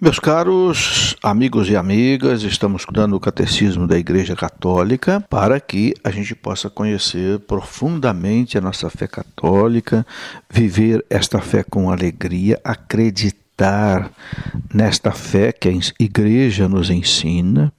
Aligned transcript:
Meus 0.00 0.20
caros 0.20 1.16
amigos 1.20 1.68
e 1.68 1.74
amigas, 1.74 2.44
estamos 2.44 2.82
estudando 2.82 3.14
o 3.14 3.20
Catecismo 3.20 3.84
da 3.84 3.98
Igreja 3.98 4.36
Católica 4.36 5.20
para 5.28 5.58
que 5.58 5.92
a 6.04 6.10
gente 6.12 6.36
possa 6.36 6.70
conhecer 6.70 7.40
profundamente 7.40 8.56
a 8.56 8.60
nossa 8.60 8.88
fé 8.88 9.08
católica, 9.08 10.06
viver 10.48 11.04
esta 11.10 11.40
fé 11.40 11.64
com 11.64 11.90
alegria, 11.90 12.60
acreditar 12.62 14.12
nesta 14.72 15.10
fé 15.10 15.50
que 15.50 15.68
a 15.68 15.72
Igreja 15.98 16.68
nos 16.68 16.90
ensina 16.90 17.72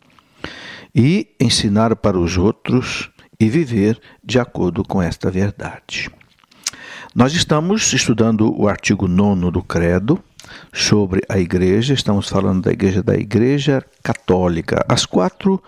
e 0.93 1.25
ensinar 1.39 1.95
para 1.95 2.19
os 2.19 2.37
outros 2.37 3.09
e 3.39 3.47
viver 3.47 3.97
de 4.21 4.37
acordo 4.37 4.83
com 4.83 5.01
esta 5.01 5.31
verdade. 5.31 6.11
Nós 7.15 7.33
estamos 7.33 7.93
estudando 7.93 8.53
o 8.59 8.67
artigo 8.67 9.07
9 9.07 9.51
do 9.51 9.63
Credo 9.63 10.21
sobre 10.73 11.21
a 11.29 11.39
igreja, 11.39 11.93
estamos 11.93 12.27
falando 12.29 12.63
da 12.63 12.71
igreja 12.71 13.03
da 13.03 13.15
igreja 13.15 13.83
católica, 14.03 14.85
as 14.87 15.05
quatro 15.05 15.61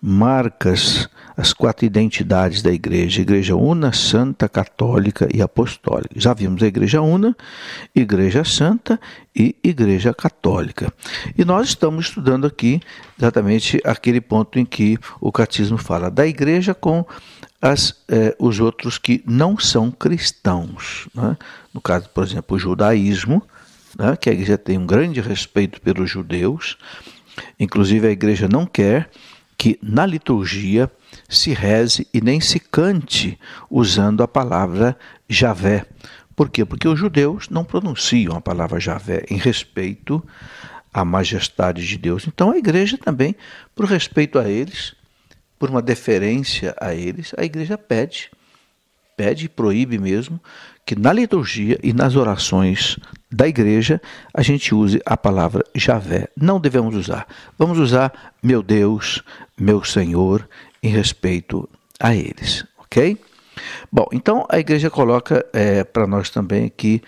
marcas, 0.00 1.08
as 1.36 1.52
quatro 1.52 1.86
identidades 1.86 2.60
da 2.60 2.70
igreja, 2.70 3.22
igreja 3.22 3.56
una, 3.56 3.92
santa, 3.92 4.48
católica 4.48 5.26
e 5.32 5.40
apostólica. 5.40 6.14
Já 6.16 6.34
vimos 6.34 6.62
a 6.62 6.66
igreja 6.66 7.00
una, 7.00 7.34
igreja 7.94 8.44
santa 8.44 9.00
e 9.34 9.56
igreja 9.64 10.12
católica. 10.12 10.92
E 11.36 11.44
nós 11.44 11.68
estamos 11.68 12.06
estudando 12.06 12.46
aqui 12.46 12.80
exatamente 13.18 13.80
aquele 13.84 14.20
ponto 14.20 14.58
em 14.58 14.64
que 14.64 14.98
o 15.20 15.32
catecismo 15.32 15.78
fala 15.78 16.10
da 16.10 16.26
igreja 16.26 16.74
com 16.74 17.06
as, 17.64 18.04
eh, 18.08 18.36
os 18.38 18.60
outros 18.60 18.98
que 18.98 19.24
não 19.26 19.58
são 19.58 19.90
cristãos. 19.90 21.08
Né? 21.14 21.34
No 21.72 21.80
caso, 21.80 22.10
por 22.10 22.22
exemplo, 22.22 22.56
o 22.56 22.60
judaísmo, 22.60 23.42
né, 23.98 24.16
que 24.16 24.28
a 24.28 24.32
igreja 24.32 24.58
tem 24.58 24.78
um 24.78 24.86
grande 24.86 25.20
respeito 25.20 25.80
pelos 25.80 26.10
judeus, 26.10 26.76
inclusive 27.58 28.06
a 28.06 28.10
igreja 28.10 28.48
não 28.48 28.66
quer 28.66 29.10
que 29.56 29.78
na 29.82 30.04
liturgia 30.04 30.90
se 31.28 31.52
reze 31.52 32.06
e 32.12 32.20
nem 32.20 32.40
se 32.40 32.58
cante 32.58 33.38
usando 33.70 34.22
a 34.22 34.28
palavra 34.28 34.96
Javé. 35.28 35.86
Por 36.34 36.50
quê? 36.50 36.64
Porque 36.64 36.88
os 36.88 36.98
judeus 36.98 37.48
não 37.48 37.64
pronunciam 37.64 38.36
a 38.36 38.40
palavra 38.40 38.80
Javé 38.80 39.24
em 39.30 39.36
respeito 39.36 40.22
à 40.92 41.04
majestade 41.04 41.86
de 41.86 41.96
Deus. 41.96 42.26
Então 42.26 42.50
a 42.50 42.58
igreja 42.58 42.98
também, 42.98 43.36
por 43.74 43.86
respeito 43.86 44.38
a 44.38 44.48
eles, 44.48 44.94
por 45.58 45.70
uma 45.70 45.80
deferência 45.80 46.74
a 46.80 46.94
eles, 46.94 47.32
a 47.38 47.44
igreja 47.44 47.78
pede, 47.78 48.30
pede 49.16 49.46
e 49.46 49.48
proíbe 49.48 49.98
mesmo 49.98 50.40
que 50.86 50.94
na 50.94 51.12
liturgia 51.12 51.78
e 51.82 51.92
nas 51.92 52.14
orações 52.14 52.98
da 53.30 53.48
igreja 53.48 54.00
a 54.32 54.42
gente 54.42 54.74
use 54.74 55.00
a 55.04 55.16
palavra 55.16 55.64
Javé. 55.74 56.28
Não 56.36 56.60
devemos 56.60 56.94
usar. 56.94 57.26
Vamos 57.58 57.78
usar 57.78 58.34
meu 58.42 58.62
Deus, 58.62 59.22
meu 59.58 59.82
Senhor, 59.82 60.48
em 60.82 60.88
respeito 60.88 61.68
a 61.98 62.14
eles, 62.14 62.64
ok? 62.78 63.18
Bom, 63.90 64.06
então 64.12 64.46
a 64.48 64.58
igreja 64.58 64.90
coloca 64.90 65.44
é, 65.52 65.84
para 65.84 66.06
nós 66.06 66.28
também 66.28 66.68
que 66.68 67.02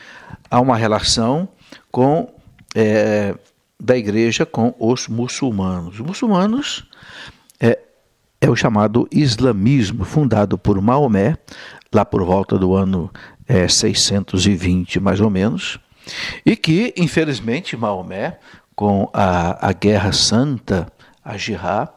há 0.51 0.61
uma 0.61 0.77
relação 0.77 1.49
com 1.91 2.33
é, 2.75 3.35
da 3.79 3.97
igreja 3.97 4.47
com 4.47 4.75
os 4.79 5.09
muçulmanos. 5.09 5.95
Os 5.95 6.01
muçulmanos 6.01 6.89
é, 7.61 7.79
é 8.41 8.51
o 8.51 8.57
chamado 8.57 9.09
islamismo, 9.11 10.05
fundado 10.05 10.57
por 10.57 10.81
Maomé, 10.81 11.37
lá 11.97 12.05
por 12.05 12.23
volta 12.23 12.59
do 12.59 12.75
ano 12.75 13.11
é, 13.49 13.67
620 13.67 15.01
mais 15.01 15.19
ou 15.19 15.31
menos, 15.31 15.81
e 16.45 16.55
que, 16.55 16.93
infelizmente, 16.97 17.77
Maomé, 17.77 18.39
com 18.75 19.09
a, 19.15 19.69
a 19.69 19.73
Guerra 19.73 20.13
Santa, 20.13 20.93
a 21.25 21.39
Jihad, 21.39 21.89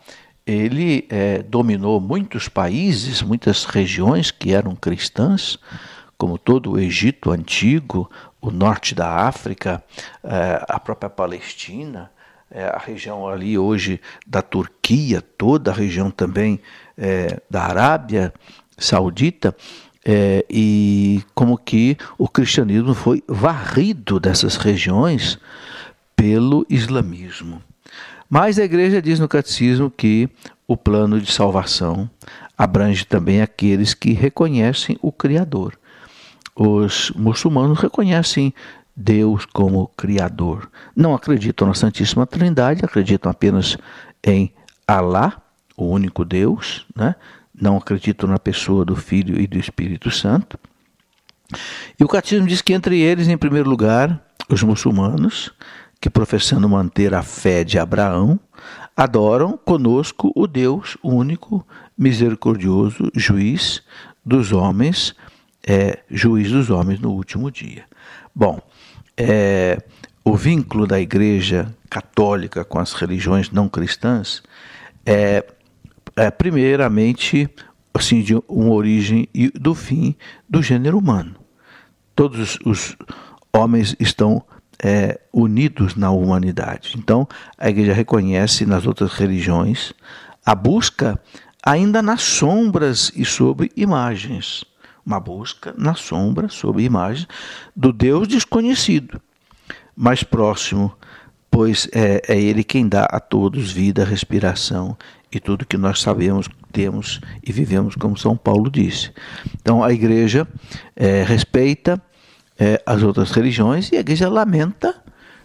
ele 0.47 1.05
é, 1.09 1.44
dominou 1.44 2.00
muitos 2.00 2.47
países, 2.47 3.22
muitas 3.22 3.66
regiões 3.66 4.31
que 4.31 4.53
eram 4.53 4.73
cristãs, 4.73 5.59
como 6.17 6.38
todo 6.38 6.71
o 6.71 6.80
Egito 6.80 7.32
antigo, 7.32 8.09
o 8.42 8.49
norte 8.49 8.95
da 8.95 9.27
África, 9.27 9.83
é, 10.23 10.65
a 10.67 10.80
própria 10.80 11.09
Palestina, 11.09 12.09
é, 12.49 12.64
a 12.64 12.80
região 12.80 13.27
ali 13.27 13.58
hoje 13.58 13.99
da 14.26 14.42
Turquia, 14.42 15.21
toda 15.21 15.71
a 15.71 15.73
região 15.73 16.09
também 16.09 16.61
é, 16.98 17.39
da 17.49 17.64
Arábia 17.64 18.33
Saudita, 18.77 19.55
é, 20.05 20.45
e 20.49 21.21
como 21.36 21.58
que 21.58 21.98
o 22.17 22.27
cristianismo 22.27 22.93
foi 22.93 23.23
varrido 23.27 24.20
dessas 24.20 24.55
regiões 24.55 25.37
pelo 26.15 26.65
islamismo. 26.70 27.61
Mas 28.30 28.59
a 28.59 28.64
igreja 28.64 29.02
diz 29.02 29.20
no 29.20 29.27
catecismo 29.27 29.89
que 29.89 30.30
o 30.67 30.77
plano 30.77 31.20
de 31.20 31.32
salvação 31.32 32.09
abrange 32.58 33.05
também 33.05 33.42
aqueles 33.42 33.93
que 33.93 34.14
reconhecem 34.14 34.98
o 35.02 35.11
Criador. 35.11 35.73
Os 36.55 37.11
muçulmanos 37.15 37.80
reconhecem 37.80 38.54
Deus 38.95 39.45
como 39.45 39.88
Criador. 39.95 40.70
Não 40.95 41.15
acreditam 41.15 41.67
na 41.67 41.73
Santíssima 41.73 42.27
Trindade, 42.27 42.83
acreditam 42.83 43.32
apenas 43.32 43.77
em 44.23 44.54
Alá, 44.86 45.42
o 45.77 45.86
único 45.86 46.26
Deus, 46.26 46.86
né? 46.95 47.15
Não 47.61 47.77
acreditam 47.77 48.30
na 48.30 48.39
pessoa 48.39 48.86
do 48.86 48.95
Filho 48.95 49.39
e 49.39 49.47
do 49.47 49.58
Espírito 49.58 50.09
Santo. 50.11 50.58
E 51.99 52.03
o 52.03 52.08
catecismo 52.08 52.47
diz 52.47 52.61
que 52.61 52.73
entre 52.73 52.99
eles, 52.99 53.27
em 53.27 53.37
primeiro 53.37 53.70
lugar, 53.70 54.21
os 54.49 54.64
muçulmanos, 54.64 55.52
que 55.99 56.09
professando 56.09 56.70
manter 56.70 57.14
a 57.14 57.21
fé 57.21 57.64
de 57.64 57.77
Abraão, 57.77 58.39
adoram 58.95 59.58
conosco 59.58 60.31
o 60.36 60.47
Deus 60.47 60.97
único, 61.03 61.65
misericordioso, 61.97 63.11
juiz 63.15 63.81
dos 64.26 64.52
homens, 64.52 65.15
é, 65.65 65.99
juiz 66.09 66.52
dos 66.52 66.70
homens 66.70 66.99
no 66.99 67.11
último 67.11 67.52
dia. 67.52 67.86
Bom, 68.33 68.61
é, 69.17 69.81
o 70.23 70.36
vínculo 70.36 70.86
da 70.86 70.99
Igreja 70.99 71.73
Católica 71.89 72.64
com 72.64 72.80
as 72.80 72.93
religiões 72.93 73.49
não 73.52 73.67
cristãs 73.67 74.43
é 75.05 75.43
é, 76.20 76.30
primeiramente, 76.30 77.50
assim, 77.94 78.22
de 78.22 78.36
uma 78.46 78.74
origem 78.74 79.26
e 79.34 79.50
do 79.52 79.74
fim 79.74 80.18
do 80.50 80.62
gênero 80.62 80.98
humano. 80.98 81.34
Todos 82.14 82.60
os 82.66 82.98
homens 83.54 83.96
estão 83.98 84.44
é, 84.84 85.18
unidos 85.32 85.96
na 85.96 86.12
humanidade. 86.12 86.96
Então, 86.98 87.26
a 87.58 87.70
igreja 87.70 87.94
reconhece 87.94 88.66
nas 88.66 88.86
outras 88.86 89.14
religiões 89.14 89.94
a 90.46 90.54
busca 90.54 91.18
ainda 91.64 92.02
nas 92.02 92.22
sombras 92.22 93.14
e 93.16 93.24
sobre 93.24 93.72
imagens. 93.78 94.66
Uma 95.06 95.22
busca 95.22 95.74
na 95.78 95.96
sombra, 95.96 96.50
sobre 96.50 96.84
imagens, 96.84 97.30
do 97.74 97.94
Deus 97.94 98.28
desconhecido, 98.28 99.22
mais 99.96 100.22
próximo, 100.22 100.94
pois 101.50 101.88
é, 101.94 102.22
é 102.28 102.38
Ele 102.38 102.64
quem 102.64 102.90
dá 102.90 103.06
a 103.06 103.22
todos 103.22 103.72
vida, 103.72 104.04
respiração 104.04 104.98
e 105.32 105.40
tudo 105.40 105.66
que 105.66 105.78
nós 105.78 106.02
sabemos, 106.02 106.50
temos 106.72 107.22
e 107.44 107.52
vivemos, 107.52 107.95
como 107.95 108.17
São 108.17 108.36
Paulo 108.36 108.70
disse. 108.70 109.12
Então 109.62 109.84
a 109.84 109.92
igreja 109.92 110.48
é, 110.95 111.23
respeita 111.23 112.02
é, 112.58 112.82
as 112.86 113.04
outras 113.04 113.32
religiões 113.32 113.92
e 113.92 113.98
a 113.98 114.00
igreja 114.00 114.28
lamenta 114.30 114.95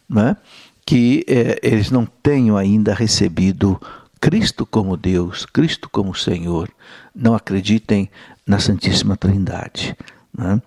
né, 0.08 0.36
que 0.84 1.24
é, 1.28 1.58
eles 1.62 1.90
não 1.90 2.04
tenham 2.04 2.56
ainda 2.56 2.94
recebido 2.94 3.80
Cristo 4.20 4.64
como 4.64 4.96
Deus, 4.96 5.44
Cristo 5.44 5.88
como 5.90 6.14
Senhor, 6.14 6.70
não 7.14 7.34
acreditem 7.34 8.10
na 8.46 8.58
Santíssima 8.58 9.16
Trindade. 9.16 9.96
Né? 10.36 10.60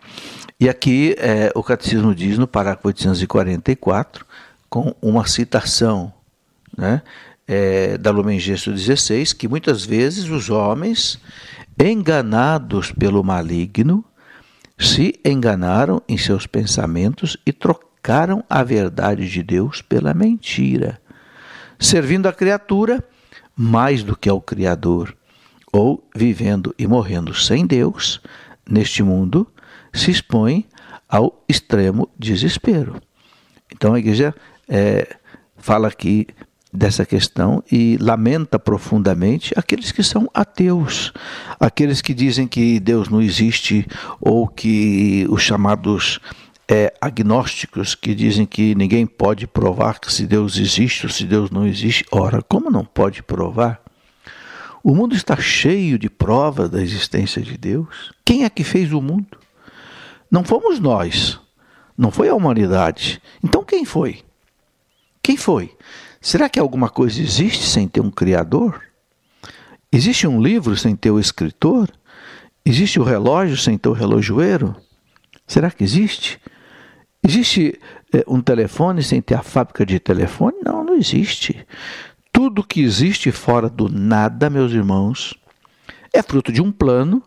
E 0.60 0.70
aqui 0.70 1.16
é, 1.18 1.52
o 1.56 1.64
Catecismo 1.64 2.16
diz 2.16 2.38
no 2.38 2.48
parágrafo 2.48 2.88
844, 2.88 4.26
com 4.70 4.96
uma 5.02 5.26
citação 5.28 6.14
né, 6.78 7.02
é, 7.48 7.98
da 7.98 8.12
Lumen 8.12 8.40
Gentium 8.40 8.74
16, 8.74 9.34
que 9.34 9.48
muitas 9.48 9.86
vezes 9.86 10.30
os 10.30 10.50
homens, 10.50 11.20
enganados 11.80 12.92
pelo 12.92 13.24
maligno, 13.24 14.04
se 14.78 15.20
enganaram 15.26 16.02
em 16.08 16.18
seus 16.18 16.46
pensamentos 16.46 17.38
e 17.46 17.54
trocaram 17.54 18.44
a 18.50 18.64
verdade 18.64 19.30
de 19.30 19.42
Deus 19.42 19.82
pela 19.82 20.14
mentira, 20.14 21.02
servindo 21.80 22.28
a 22.28 22.34
criatura 22.34 23.04
mais 23.56 24.04
do 24.04 24.16
que 24.16 24.30
ao 24.30 24.40
Criador, 24.40 25.16
ou 25.72 26.08
vivendo 26.16 26.76
e 26.78 26.86
morrendo 26.86 27.34
sem 27.34 27.66
Deus 27.66 28.22
neste 28.70 29.02
mundo, 29.02 29.48
se 29.92 30.12
expõe 30.12 30.66
ao 31.10 31.44
extremo 31.48 32.10
desespero. 32.18 33.02
Então 33.74 33.94
a 33.94 34.00
igreja 34.00 34.34
é, 34.68 35.16
fala 35.58 35.88
aqui 35.88 36.28
dessa 36.78 37.06
questão 37.06 37.64
e 37.72 37.98
lamenta 38.00 38.60
profundamente 38.60 39.52
aqueles 39.58 39.92
que 39.92 40.04
são 40.04 40.30
ateus, 40.34 41.12
aqueles 41.60 42.02
que 42.02 42.14
dizem 42.14 42.48
que 42.48 42.80
Deus 42.80 43.10
não 43.10 43.22
existe 43.22 43.86
ou 44.22 44.48
que 44.48 45.26
os 45.30 45.42
chamados 45.42 46.20
é, 46.70 46.94
agnósticos 47.02 47.96
que 47.96 48.14
dizem 48.14 48.46
que 48.46 48.76
ninguém 48.76 49.08
pode 49.08 49.48
provar 49.48 50.00
que 50.00 50.14
se 50.14 50.28
Deus 50.28 50.58
existe 50.58 51.06
ou 51.06 51.12
se 51.12 51.26
Deus 51.26 51.50
não 51.50 51.66
existe. 51.66 52.06
Ora, 52.12 52.42
como 52.42 52.70
não 52.70 52.86
pode 52.86 53.24
provar? 53.24 53.82
O 54.84 54.94
mundo 54.94 55.16
está 55.16 55.36
cheio 55.36 55.98
de 55.98 56.10
provas 56.10 56.70
da 56.70 56.82
existência 56.82 57.42
de 57.42 57.58
Deus. 57.58 58.12
Quem 58.24 58.44
é 58.44 58.50
que 58.50 58.64
fez 58.64 58.94
o 58.94 59.02
mundo? 59.02 59.38
Não 60.30 60.44
fomos 60.44 60.80
nós, 60.80 61.40
não 61.98 62.12
foi 62.12 62.30
a 62.30 62.36
humanidade. 62.36 63.20
Então 63.44 63.64
quem 63.64 63.84
foi? 63.84 64.24
Quem 65.24 65.36
foi? 65.36 65.76
Será 66.28 66.50
que 66.50 66.60
alguma 66.60 66.90
coisa 66.90 67.22
existe 67.22 67.64
sem 67.64 67.88
ter 67.88 68.02
um 68.02 68.12
Criador? 68.12 68.82
Existe 69.90 70.28
um 70.28 70.42
livro 70.42 70.76
sem 70.76 70.94
ter 70.94 71.10
o 71.10 71.22
escritor? 71.22 71.90
Existe 72.66 73.00
o 73.00 73.04
relógio 73.04 73.56
sem 73.56 73.78
ter 73.78 73.88
o 73.88 73.94
relojoeiro? 73.94 74.76
Será 75.48 75.72
que 75.72 75.86
existe? 75.86 76.38
Existe 77.24 77.80
é, 78.14 78.26
um 78.28 78.42
telefone 78.42 79.02
sem 79.04 79.22
ter 79.22 79.36
a 79.36 79.42
fábrica 79.42 79.86
de 79.86 80.02
telefone? 80.02 80.58
Não, 80.66 80.84
não 80.84 80.96
existe. 80.96 81.66
Tudo 82.34 82.62
que 82.62 82.82
existe 82.82 83.32
fora 83.32 83.70
do 83.70 83.88
nada, 83.88 84.50
meus 84.50 84.74
irmãos, 84.74 85.34
é 86.14 86.22
fruto 86.22 86.52
de 86.52 86.62
um 86.62 86.74
plano, 86.74 87.24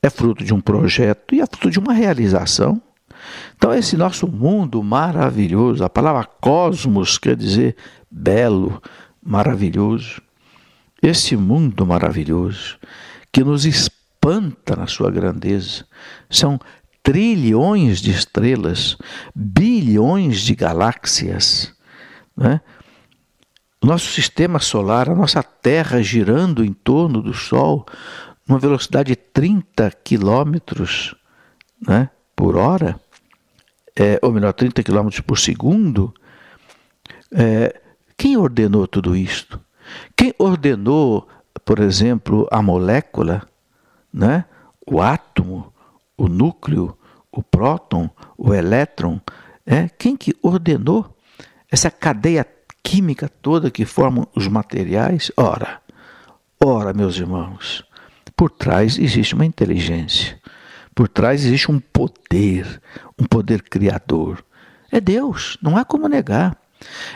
é 0.00 0.08
fruto 0.08 0.44
de 0.44 0.54
um 0.54 0.60
projeto 0.60 1.34
e 1.34 1.40
é 1.40 1.46
fruto 1.46 1.68
de 1.68 1.80
uma 1.80 1.92
realização. 1.92 2.80
Então, 3.56 3.74
esse 3.74 3.96
nosso 3.96 4.28
mundo 4.28 4.84
maravilhoso, 4.84 5.82
a 5.82 5.90
palavra 5.90 6.24
cosmos 6.40 7.18
quer 7.18 7.34
dizer 7.34 7.74
belo, 8.16 8.82
maravilhoso. 9.22 10.22
Esse 11.02 11.36
mundo 11.36 11.84
maravilhoso 11.84 12.78
que 13.30 13.44
nos 13.44 13.66
espanta 13.66 14.74
na 14.74 14.86
sua 14.86 15.10
grandeza, 15.10 15.84
são 16.30 16.58
trilhões 17.02 18.00
de 18.00 18.10
estrelas, 18.10 18.96
bilhões 19.34 20.40
de 20.40 20.54
galáxias. 20.54 21.74
Né? 22.34 22.60
Nosso 23.84 24.10
sistema 24.10 24.58
solar, 24.58 25.10
a 25.10 25.14
nossa 25.14 25.42
Terra 25.42 26.02
girando 26.02 26.64
em 26.64 26.72
torno 26.72 27.20
do 27.20 27.34
Sol, 27.34 27.84
numa 28.48 28.58
velocidade 28.58 29.10
de 29.10 29.16
30 29.16 29.90
quilômetros 30.02 31.14
né, 31.86 32.08
por 32.34 32.56
hora, 32.56 32.98
é, 33.94 34.18
ou 34.22 34.32
melhor, 34.32 34.52
30 34.52 34.82
quilômetros 34.82 35.20
por 35.20 35.38
segundo. 35.38 36.12
É, 37.32 37.80
quem 38.16 38.36
ordenou 38.36 38.86
tudo 38.86 39.14
isto? 39.14 39.60
Quem 40.16 40.34
ordenou, 40.38 41.28
por 41.64 41.78
exemplo, 41.78 42.48
a 42.50 42.62
molécula, 42.62 43.46
né, 44.12 44.44
o 44.86 45.00
átomo, 45.00 45.72
o 46.16 46.28
núcleo, 46.28 46.96
o 47.30 47.42
próton, 47.42 48.08
o 48.36 48.54
elétron, 48.54 49.20
é 49.66 49.88
quem 49.88 50.16
que 50.16 50.34
ordenou 50.42 51.16
essa 51.70 51.90
cadeia 51.90 52.46
química 52.82 53.28
toda 53.28 53.70
que 53.70 53.84
formam 53.84 54.26
os 54.34 54.48
materiais? 54.48 55.30
Ora, 55.36 55.80
ora, 56.64 56.94
meus 56.94 57.16
irmãos, 57.18 57.84
por 58.34 58.50
trás 58.50 58.98
existe 58.98 59.34
uma 59.34 59.44
inteligência, 59.44 60.40
por 60.94 61.08
trás 61.08 61.44
existe 61.44 61.70
um 61.70 61.78
poder, 61.78 62.80
um 63.18 63.24
poder 63.24 63.62
criador. 63.62 64.42
É 64.90 65.00
Deus, 65.00 65.58
não 65.60 65.76
há 65.76 65.84
como 65.84 66.08
negar. 66.08 66.56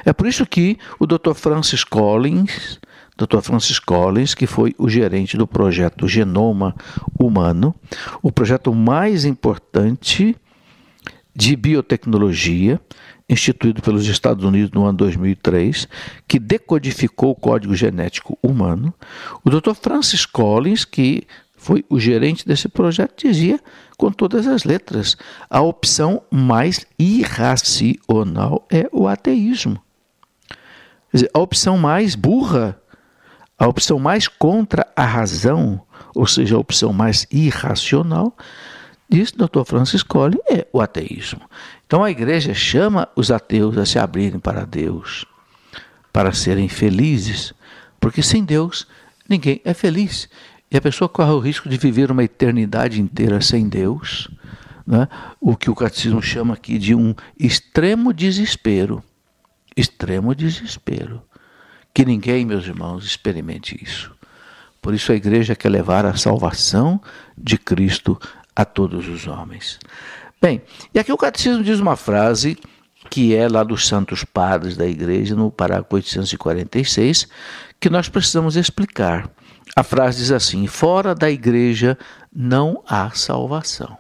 É 0.05 0.13
por 0.13 0.27
isso 0.27 0.47
que 0.47 0.79
o 0.99 1.07
Dr. 1.07 1.35
Francis 1.35 1.85
Collins 1.85 2.81
Dr. 3.21 3.41
Francis 3.43 3.79
Collins, 3.79 4.35
que 4.35 4.47
foi 4.47 4.75
o 4.79 4.89
gerente 4.89 5.37
do 5.37 5.47
projeto 5.47 6.09
Genoma 6.09 6.75
Humano, 7.19 7.75
o 8.23 8.33
projeto 8.33 8.75
mais 8.75 9.27
importante 9.27 10.35
de 11.37 11.55
biotecnologia, 11.55 12.81
instituído 13.29 13.83
pelos 13.83 14.07
Estados 14.07 14.43
Unidos 14.43 14.71
no 14.73 14.87
ano 14.87 14.97
2003, 14.99 15.87
que 16.27 16.39
decodificou 16.39 17.33
o 17.33 17.35
código 17.35 17.77
genético 17.77 18.39
humano. 18.43 18.93
O 19.45 19.51
Dr. 19.51 19.75
Francis 19.75 20.25
Collins, 20.25 20.87
que 20.87 21.25
foi 21.61 21.85
o 21.89 22.01
gerente 22.01 22.47
desse 22.47 22.69
projeto, 22.69 23.27
dizia 23.27 23.61
com 23.97 24.11
todas 24.11 24.47
as 24.47 24.65
letras: 24.65 25.17
a 25.49 25.61
opção 25.61 26.23
mais 26.31 26.87
irracional 26.99 28.67
é 28.71 28.89
o 28.91 29.07
ateísmo. 29.07 29.81
Dizer, 31.13 31.31
a 31.35 31.39
opção 31.39 31.77
mais 31.77 32.15
burra 32.15 32.81
a 33.61 33.69
opção 33.69 33.99
mais 33.99 34.27
contra 34.27 34.87
a 34.97 35.05
razão, 35.05 35.83
ou 36.15 36.27
seja, 36.27 36.57
a 36.57 36.59
opção 36.59 36.95
mais 36.95 37.27
irracional, 37.31 38.35
diz 39.07 39.33
Dr. 39.33 39.65
Francis 39.67 40.03
Collins, 40.03 40.41
é 40.51 40.67
o 40.73 40.81
ateísmo. 40.81 41.43
Então 41.87 42.03
a 42.03 42.11
igreja 42.11 42.55
chama 42.55 43.07
os 43.15 43.31
ateus 43.31 43.77
a 43.77 43.85
se 43.85 43.99
abrirem 43.99 44.41
para 44.41 44.65
Deus, 44.65 45.27
para 46.11 46.33
serem 46.33 46.71
felizes, 46.71 47.53
porque 48.01 48.23
sem 48.23 48.43
Deus 48.43 48.87
ninguém 49.29 49.61
é 49.63 49.75
feliz. 49.75 50.27
E 50.71 50.77
a 50.77 50.81
pessoa 50.81 51.09
corre 51.09 51.33
o 51.33 51.41
risco 51.41 51.69
de 51.69 51.77
viver 51.77 52.11
uma 52.13 52.23
eternidade 52.23 53.01
inteira 53.01 53.41
sem 53.41 53.69
Deus, 53.69 54.29
né? 54.87 55.09
o 55.41 55.57
que 55.57 55.69
o 55.69 55.75
catecismo 55.75 56.23
chama 56.23 56.55
aqui 56.55 56.79
de 56.79 56.95
um 56.95 57.15
extremo 57.39 58.13
desespero. 58.13 59.03
Extremo 59.77 60.35
desespero. 60.35 61.23
Que 61.93 62.05
ninguém, 62.05 62.47
meus 62.47 62.67
irmãos, 62.67 63.05
experimente 63.05 63.77
isso. 63.83 64.13
Por 64.81 64.95
isso 64.95 65.11
a 65.11 65.17
igreja 65.17 65.57
quer 65.57 65.71
levar 65.71 66.07
a 66.07 66.17
salvação 66.17 67.01
de 67.37 67.59
Cristo 67.59 68.19
a 68.55 68.65
todos 68.65 69.09
os 69.09 69.27
homens. 69.27 69.79
Bem, 70.41 70.63
e 70.95 70.99
aqui 70.99 71.13
o 71.13 71.17
catecismo 71.17 71.63
diz 71.63 71.81
uma 71.81 71.97
frase 71.97 72.57
que 73.11 73.35
é 73.35 73.49
lá 73.49 73.65
dos 73.65 73.87
santos 73.87 74.25
padres 74.25 74.77
da 74.77 74.87
igreja, 74.87 75.35
no 75.35 75.51
parágrafo 75.51 75.97
846, 75.97 77.29
que 77.79 77.91
nós 77.91 78.09
precisamos 78.09 78.57
explicar. 78.57 79.29
A 79.77 79.83
frase 79.83 80.19
diz 80.19 80.33
assim: 80.33 80.67
fora 80.67 81.15
da 81.15 81.31
igreja 81.31 81.97
não 82.33 82.83
há 82.87 83.11
salvação. 83.11 83.97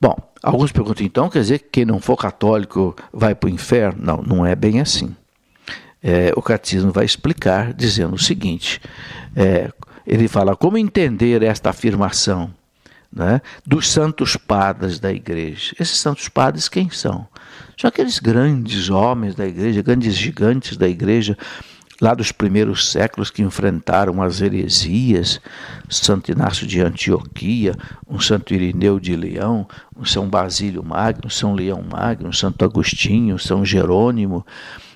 Bom, 0.00 0.16
alguns 0.42 0.72
perguntam 0.72 1.04
então, 1.04 1.28
quer 1.28 1.40
dizer 1.40 1.58
que 1.58 1.68
quem 1.70 1.84
não 1.84 2.00
for 2.00 2.16
católico 2.16 2.96
vai 3.12 3.34
para 3.34 3.48
o 3.48 3.50
inferno? 3.50 4.02
Não, 4.02 4.22
não 4.22 4.46
é 4.46 4.54
bem 4.54 4.80
assim 4.80 5.14
é, 6.02 6.32
o 6.34 6.42
catecismo 6.42 6.90
vai 6.90 7.04
explicar 7.04 7.72
dizendo 7.72 8.14
o 8.14 8.18
seguinte: 8.18 8.80
é, 9.36 9.70
ele 10.06 10.28
fala 10.28 10.56
como 10.56 10.78
entender 10.78 11.42
esta 11.42 11.70
afirmação 11.70 12.52
né, 13.12 13.40
dos 13.66 13.90
santos 13.90 14.36
padres 14.36 14.98
da 14.98 15.12
igreja. 15.12 15.74
Esses 15.78 15.98
santos 15.98 16.28
padres 16.28 16.68
quem 16.68 16.90
são? 16.90 17.26
São 17.78 17.88
aqueles 17.88 18.18
grandes 18.18 18.88
homens 18.90 19.34
da 19.34 19.46
igreja, 19.46 19.82
grandes 19.82 20.14
gigantes 20.14 20.76
da 20.76 20.88
igreja, 20.88 21.36
lá 22.00 22.14
dos 22.14 22.32
primeiros 22.32 22.90
séculos 22.90 23.30
que 23.30 23.42
enfrentaram 23.42 24.22
as 24.22 24.40
heresias, 24.40 25.40
Santo 25.88 26.32
Inácio 26.32 26.66
de 26.66 26.80
Antioquia, 26.80 27.74
um 28.08 28.18
Santo 28.18 28.54
Irineu 28.54 28.98
de 28.98 29.14
Leão, 29.14 29.66
um 29.96 30.04
São 30.04 30.28
Basílio 30.28 30.82
Magno, 30.82 31.30
São 31.30 31.54
Leão 31.54 31.82
Magno, 31.82 32.32
Santo 32.32 32.64
Agostinho, 32.64 33.38
São 33.38 33.64
Jerônimo, 33.64 34.46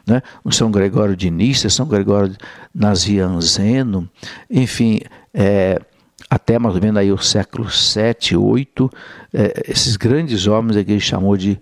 né? 0.06 0.22
o 0.42 0.50
São 0.50 0.70
Gregório 0.70 1.16
de 1.16 1.30
Nissa, 1.30 1.68
São 1.68 1.86
Gregório 1.86 2.34
Nazianzeno, 2.74 4.08
enfim, 4.50 5.00
é, 5.32 5.80
até 6.30 6.58
mais 6.58 6.74
ou 6.74 6.80
menos 6.80 6.96
aí 6.98 7.12
o 7.12 7.18
século 7.18 7.70
7, 7.70 8.36
8, 8.36 8.90
é, 9.32 9.62
esses 9.68 9.96
grandes 9.96 10.46
homens 10.46 10.82
que 10.82 10.92
ele 10.92 11.00
chamou 11.00 11.36
de 11.36 11.58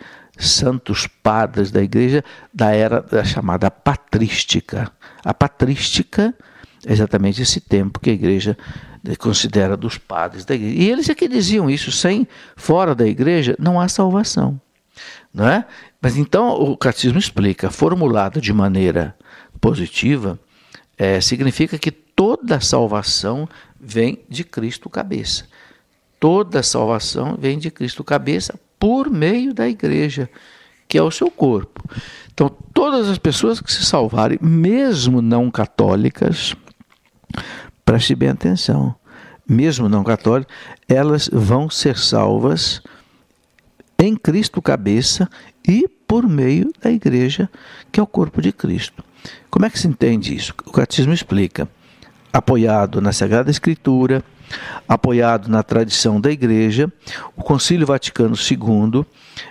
santos 0.47 1.07
padres 1.07 1.71
da 1.71 1.83
igreja 1.83 2.25
da 2.53 2.71
era 2.71 3.01
da 3.01 3.25
chamada 3.25 3.71
patrística. 3.71 4.91
A 5.25 5.33
patrística 5.33 6.35
é 6.87 6.93
exatamente 6.93 7.41
esse 7.41 7.61
tempo 7.61 8.01
que 8.01 8.11
a 8.11 8.13
igreja 8.13 8.57
considera 9.19 9.77
dos 9.77 9.99
padres 9.99 10.45
da 10.45 10.55
igreja. 10.55 10.77
E 10.77 10.91
eles 10.91 11.09
é 11.09 11.15
que 11.15 11.29
diziam 11.29 11.71
isso, 11.71 11.91
sem 11.91 12.27
fora 12.57 12.95
da 12.95 13.07
igreja 13.07 13.57
não 13.59 13.81
há 13.81 13.89
salvação. 13.89 14.61
Não 15.33 15.49
é? 15.49 15.65
Mas 16.01 16.17
então 16.17 16.51
o 16.51 16.77
catecismo 16.77 17.19
explica, 17.19 17.71
formulado 17.71 18.41
de 18.41 18.53
maneira 18.53 19.17
positiva, 19.61 20.39
é, 20.99 21.21
significa 21.21 21.79
que 21.79 21.91
toda 21.91 22.61
salvação 22.61 23.49
vem 23.81 24.21
de 24.29 24.45
Cristo 24.45 24.91
cabeça. 24.91 25.47
Toda 26.21 26.63
salvação 26.63 27.37
vem 27.39 27.59
de 27.59 27.71
Cristo 27.71 28.05
cabeça 28.05 28.59
por 28.83 29.09
meio 29.09 29.55
da 29.55 29.69
igreja, 29.69 30.29
que 30.89 30.99
é 30.99 31.03
o 31.05 31.09
seu 31.09 31.31
corpo. 31.31 31.89
Então, 32.35 32.51
todas 32.75 33.09
as 33.09 33.17
pessoas 33.17 33.61
que 33.61 33.73
se 33.73 33.85
salvarem, 33.85 34.41
mesmo 34.43 35.23
não 35.23 35.53
católicas, 35.53 36.57
preste 37.85 38.17
bem 38.17 38.31
atenção, 38.31 38.93
mesmo 39.49 39.89
não 39.89 40.03
católicas, 40.03 40.53
elas 40.89 41.31
vão 41.33 41.71
ser 41.71 41.97
salvas 41.97 42.83
em 44.01 44.17
Cristo 44.17 44.61
cabeça 44.61 45.31
e 45.65 45.87
por 45.87 46.29
meio 46.29 46.73
da 46.83 46.91
igreja, 46.91 47.49
que 47.93 48.01
é 48.01 48.03
o 48.03 48.07
corpo 48.07 48.43
de 48.43 48.51
Cristo. 48.51 49.05
Como 49.49 49.65
é 49.65 49.71
que 49.71 49.79
se 49.79 49.87
entende 49.87 50.35
isso? 50.35 50.53
O 50.67 50.73
catecismo 50.73 51.13
explica. 51.13 51.69
Apoiado 52.33 53.01
na 53.01 53.13
Sagrada 53.13 53.49
Escritura, 53.49 54.25
apoiado 54.89 55.49
na 55.49 55.63
tradição 55.63 56.21
da 56.21 56.31
Igreja, 56.31 56.93
o 57.37 57.43
Concílio 57.43 57.87
Vaticano 57.87 58.35
II 58.35 59.05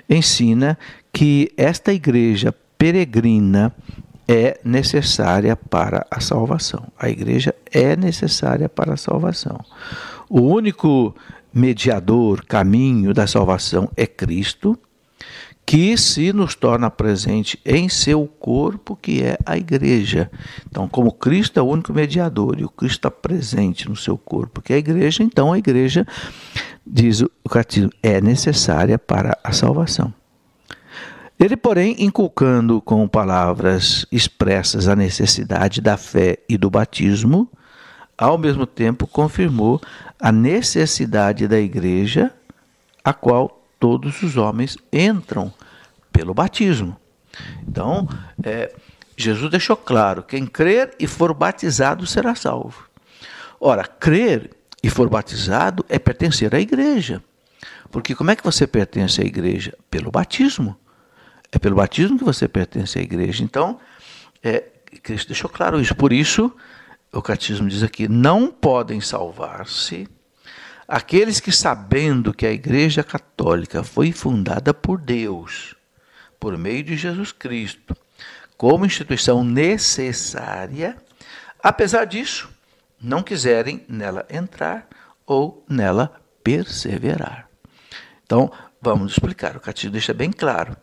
ensina 0.09 0.77
que 1.11 1.51
esta 1.57 1.93
igreja 1.93 2.53
peregrina 2.77 3.73
é 4.27 4.59
necessária 4.63 5.55
para 5.55 6.05
a 6.09 6.19
salvação. 6.19 6.87
A 6.97 7.09
igreja 7.09 7.53
é 7.71 7.95
necessária 7.95 8.69
para 8.69 8.93
a 8.93 8.97
salvação. 8.97 9.59
O 10.29 10.41
único 10.41 11.13
mediador, 11.53 12.45
caminho 12.45 13.13
da 13.13 13.27
salvação 13.27 13.89
é 13.97 14.07
Cristo, 14.07 14.79
que 15.65 15.95
se 15.97 16.33
nos 16.33 16.55
torna 16.55 16.89
presente 16.89 17.59
em 17.65 17.87
seu 17.87 18.27
corpo, 18.27 18.95
que 18.95 19.23
é 19.23 19.37
a 19.45 19.57
igreja. 19.57 20.29
Então, 20.69 20.87
como 20.87 21.11
Cristo 21.11 21.59
é 21.59 21.63
o 21.63 21.67
único 21.67 21.93
mediador 21.93 22.59
e 22.59 22.65
o 22.65 22.69
Cristo 22.69 22.97
está 22.97 23.11
presente 23.11 23.87
no 23.87 23.95
seu 23.95 24.17
corpo, 24.17 24.61
que 24.61 24.73
é 24.73 24.75
a 24.75 24.79
igreja, 24.79 25.23
então 25.23 25.53
a 25.53 25.57
igreja, 25.57 26.05
diz 26.85 27.21
o 27.21 27.49
catecismo, 27.49 27.91
é 28.03 28.19
necessária 28.19 28.99
para 28.99 29.37
a 29.43 29.53
salvação. 29.53 30.13
Ele, 31.39 31.57
porém, 31.57 31.95
inculcando 31.99 32.81
com 32.81 33.07
palavras 33.07 34.05
expressas 34.11 34.87
a 34.87 34.95
necessidade 34.95 35.81
da 35.81 35.97
fé 35.97 36.37
e 36.47 36.57
do 36.57 36.69
batismo, 36.69 37.49
ao 38.17 38.37
mesmo 38.37 38.67
tempo 38.67 39.07
confirmou 39.07 39.81
a 40.19 40.31
necessidade 40.31 41.47
da 41.47 41.59
igreja, 41.59 42.31
a 43.03 43.11
qual 43.11 43.60
todos 43.81 44.21
os 44.21 44.37
homens 44.37 44.77
entram 44.93 45.51
pelo 46.13 46.35
batismo. 46.35 46.95
Então, 47.67 48.07
é, 48.43 48.73
Jesus 49.17 49.49
deixou 49.49 49.75
claro: 49.75 50.21
quem 50.21 50.45
crer 50.45 50.93
e 50.99 51.07
for 51.07 51.33
batizado 51.33 52.05
será 52.05 52.35
salvo. 52.35 52.87
Ora, 53.59 53.83
crer 53.83 54.51
e 54.83 54.89
for 54.89 55.09
batizado 55.09 55.83
é 55.89 55.97
pertencer 55.97 56.53
à 56.53 56.59
igreja. 56.59 57.23
Porque 57.89 58.15
como 58.15 58.29
é 58.29 58.35
que 58.35 58.43
você 58.43 58.67
pertence 58.67 59.19
à 59.19 59.25
igreja? 59.25 59.75
Pelo 59.89 60.11
batismo. 60.11 60.77
É 61.51 61.57
pelo 61.59 61.75
batismo 61.75 62.17
que 62.17 62.23
você 62.23 62.47
pertence 62.47 62.99
à 62.99 63.01
igreja. 63.01 63.43
Então, 63.43 63.79
é, 64.43 64.63
Cristo 65.03 65.27
deixou 65.27 65.49
claro 65.49 65.81
isso. 65.81 65.95
Por 65.95 66.13
isso, 66.13 66.55
o 67.11 67.21
catecismo 67.21 67.67
diz 67.67 67.81
aqui: 67.81 68.07
não 68.07 68.51
podem 68.51 69.01
salvar-se 69.01 70.07
aqueles 70.91 71.39
que, 71.39 71.51
sabendo 71.51 72.33
que 72.33 72.45
a 72.45 72.51
Igreja 72.51 73.03
Católica 73.03 73.83
foi 73.83 74.11
fundada 74.11 74.73
por 74.73 74.99
Deus, 74.99 75.73
por 76.39 76.57
meio 76.57 76.83
de 76.83 76.97
Jesus 76.97 77.31
Cristo, 77.31 77.95
como 78.57 78.85
instituição 78.85 79.43
necessária, 79.43 80.97
apesar 81.63 82.05
disso, 82.05 82.49
não 83.01 83.23
quiserem 83.23 83.85
nela 83.87 84.25
entrar 84.29 84.87
ou 85.25 85.65
nela 85.69 86.13
perseverar. 86.43 87.47
Então, 88.25 88.51
vamos 88.81 89.13
explicar. 89.13 89.55
O 89.55 89.61
catecismo 89.61 89.93
deixa 89.93 90.13
bem 90.13 90.31
claro 90.31 90.75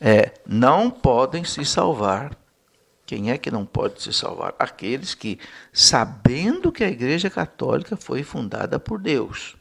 é, 0.00 0.32
não 0.46 0.90
podem 0.90 1.44
se 1.44 1.64
salvar. 1.64 2.34
Quem 3.10 3.32
é 3.32 3.36
que 3.36 3.50
não 3.50 3.66
pode 3.66 4.00
se 4.00 4.12
salvar? 4.12 4.54
Aqueles 4.56 5.16
que, 5.16 5.36
sabendo 5.72 6.70
que 6.70 6.84
a 6.84 6.88
Igreja 6.88 7.28
Católica 7.28 7.96
foi 7.96 8.22
fundada 8.22 8.78
por 8.78 9.00
Deus, 9.00 9.56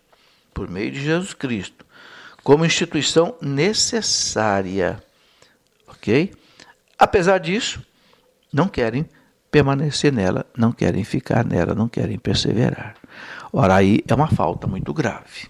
por 0.54 0.70
meio 0.70 0.92
de 0.92 1.02
Jesus 1.02 1.34
Cristo, 1.34 1.84
como 2.44 2.64
instituição 2.64 3.36
necessária, 3.42 5.02
ok? 5.88 6.32
Apesar 6.96 7.40
disso, 7.40 7.84
não 8.54 8.68
querem 8.68 9.10
permanecer 9.50 10.14
nela, 10.14 10.46
não 10.56 10.72
querem 10.72 11.04
ficar 11.04 11.44
nela, 11.44 11.74
não 11.74 11.90
querem 11.90 12.20
perseverar. 12.20 12.98
Ora, 13.52 13.78
aí 13.78 14.04
é 14.08 14.14
uma 14.14 14.28
falta 14.28 14.68
muito 14.68 14.94
grave. 14.94 15.48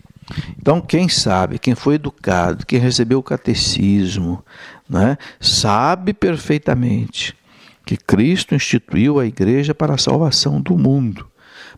Então, 0.58 0.79
quem 0.79 1.10
sabe, 1.10 1.60
quem 1.60 1.75
foi 1.75 1.96
educado, 1.96 2.65
quem 2.65 2.79
recebeu 2.79 3.20
o 3.20 3.24
catecismo, 3.24 4.41
né, 4.88 5.18
sabe 5.41 6.13
perfeitamente 6.13 7.38
que 7.86 7.98
Cristo 7.98 8.56
instituiu 8.56 9.20
a 9.20 9.26
igreja 9.26 9.74
para 9.74 9.96
a 9.96 9.98
salvação 9.98 10.62
do 10.62 10.78
mundo. 10.78 11.28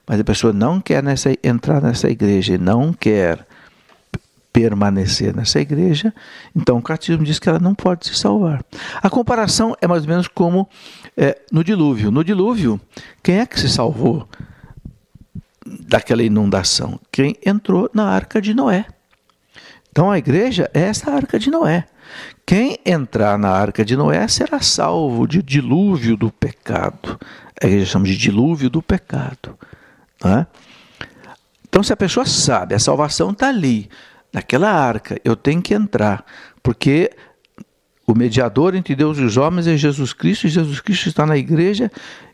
Mas 0.08 0.20
a 0.20 0.24
pessoa 0.24 0.52
não 0.52 0.82
quer 0.82 1.02
nessa, 1.02 1.32
entrar 1.44 1.82
nessa 1.82 2.10
igreja, 2.10 2.58
não 2.58 2.92
quer 2.92 3.46
permanecer 4.52 5.34
nessa 5.34 5.62
igreja, 5.62 6.14
então 6.54 6.78
o 6.78 6.82
catecismo 6.82 7.24
diz 7.24 7.40
que 7.40 7.48
ela 7.48 7.60
não 7.60 7.74
pode 7.74 8.06
se 8.06 8.16
salvar. 8.16 8.62
A 9.02 9.10
comparação 9.10 9.74
é 9.82 9.88
mais 9.88 10.04
ou 10.04 10.10
menos 10.10 10.28
como 10.28 10.68
é, 11.16 11.40
no 11.50 11.64
dilúvio. 11.64 12.12
No 12.12 12.22
dilúvio, 12.22 12.80
quem 13.24 13.40
é 13.40 13.46
que 13.46 13.58
se 13.58 13.70
salvou? 13.70 14.28
daquela 15.66 16.24
inundação? 16.24 17.00
Quem 17.12 17.36
entrou 17.46 17.90
na 17.94 18.10
arca 18.10 18.42
de 18.42 18.54
Noé. 18.54 18.86
Então 19.92 20.10
a 20.10 20.18
igreja 20.18 20.70
é 20.74 20.82
essa 20.82 21.12
arca 21.12 21.38
de 21.38 21.50
Noé. 21.52 21.86
Quem 22.46 22.80
entrar 22.86 23.38
na 23.38 23.50
arca 23.50 23.86
de 23.86 23.96
Noé 23.96 24.28
será 24.28 24.60
salvo 24.62 25.28
de 25.28 25.42
dilúvio 25.42 26.18
do 26.18 26.32
pecado. 26.32 27.20
A 27.62 27.68
igreja 27.68 27.86
chama 27.86 28.06
de 28.06 28.18
dilúvio 28.18 28.70
do 28.70 28.82
pecado. 28.82 29.58
Né? 30.24 30.46
Então, 31.68 31.82
se 31.82 31.94
a 31.94 31.98
pessoa 31.98 32.26
sabe, 32.26 32.76
a 32.76 32.80
salvação 32.80 33.32
está 33.32 33.48
ali, 33.48 33.90
naquela 34.34 34.70
arca, 34.70 35.20
eu 35.24 35.36
tenho 35.36 35.62
que 35.62 35.74
entrar, 35.74 36.26
porque 36.62 37.12
o 38.06 38.14
mediador 38.14 38.76
entre 38.76 38.96
Deus 38.96 39.18
e 39.18 39.24
os 39.24 39.38
homens 39.38 39.68
é 39.68 39.78
Jesus 39.78 40.12
Cristo, 40.12 40.48
e 40.48 40.50
Jesus 40.50 40.80
Cristo 40.82 41.08
está 41.08 41.26
na 41.26 41.38
igreja, 41.38 41.90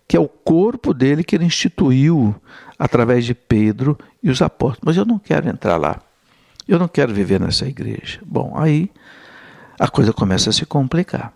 que 0.08 0.16
é 0.16 0.20
o 0.20 0.28
corpo 0.28 0.94
dele 0.94 1.24
que 1.24 1.36
ele 1.36 1.46
instituiu 1.46 2.36
através 2.80 3.26
de 3.26 3.36
Pedro 3.36 3.98
e 4.24 4.30
os 4.30 4.42
apóstolos. 4.42 4.84
Mas 4.84 4.98
eu 4.98 5.06
não 5.06 5.20
quero 5.20 5.50
entrar 5.50 5.78
lá. 5.78 6.02
Eu 6.68 6.80
não 6.80 6.88
quero 6.88 7.14
viver 7.14 7.40
nessa 7.40 7.68
igreja. 7.68 8.20
Bom, 8.26 8.54
aí 8.58 8.90
a 9.80 9.88
coisa 9.88 10.14
começa 10.14 10.50
a 10.50 10.54
se 10.54 10.66
complicar. 10.66 11.34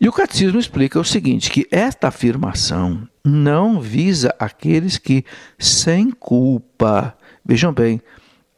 E 0.00 0.08
o 0.08 0.12
catecismo 0.12 0.58
explica 0.58 0.98
o 0.98 1.04
seguinte: 1.04 1.50
que 1.50 1.66
esta 1.70 2.08
afirmação 2.08 3.08
não 3.24 3.80
visa 3.80 4.34
aqueles 4.38 4.98
que, 4.98 5.24
sem 5.58 6.10
culpa, 6.10 7.16
vejam 7.44 7.72
bem, 7.72 8.00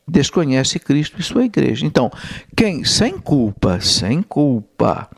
desconhece 0.07 0.79
Cristo 0.79 1.21
e 1.21 1.23
sua 1.23 1.45
igreja. 1.45 1.87
Então, 1.87 2.11
quem 2.57 2.85
sem 2.85 3.19
culpa, 3.19 3.81
sem 3.81 4.23
culpa, 4.23 5.09